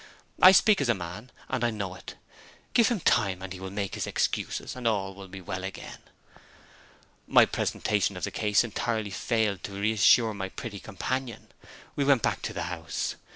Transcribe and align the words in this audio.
I 0.41 0.51
speak 0.51 0.81
as 0.81 0.89
a 0.89 0.95
man, 0.95 1.31
and 1.47 1.63
I 1.63 1.69
know 1.69 1.93
it. 1.93 2.15
Give 2.73 2.87
him 2.87 3.01
time, 3.01 3.43
and 3.43 3.53
he 3.53 3.59
will 3.59 3.69
make 3.69 3.93
his 3.93 4.07
excuses, 4.07 4.75
and 4.75 4.87
all 4.87 5.13
will 5.13 5.27
be 5.27 5.41
well 5.41 5.63
again." 5.63 5.99
My 7.27 7.45
presentation 7.45 8.17
of 8.17 8.23
the 8.23 8.31
case 8.31 8.63
entirely 8.63 9.11
failed 9.11 9.61
to 9.65 9.79
re 9.79 9.91
assure 9.93 10.33
my 10.33 10.49
pretty 10.49 10.79
companion. 10.79 11.49
We 11.95 12.03
went 12.03 12.23
back 12.23 12.41
to 12.41 12.51
the 12.53 12.63
house. 12.63 13.15